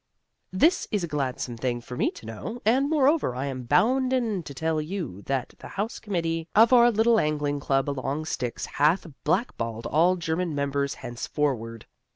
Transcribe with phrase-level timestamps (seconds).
[0.51, 4.51] This is a gladsome thing for me to know, and moreover I am bounden to
[4.55, 9.85] tell you that the house committee of our little angling club along Styx hath blackballed
[9.85, 11.85] all German members henceforward.